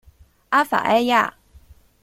[0.49, 1.35] 阿法埃娅。